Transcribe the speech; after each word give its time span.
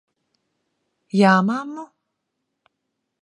Jā, 1.19 1.33
mammu? 1.49 1.85